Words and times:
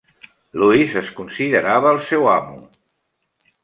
Lewis 0.61 0.95
es 1.03 1.13
considerava 1.21 1.93
el 1.95 2.03
seu 2.09 2.29
amo. 2.41 2.61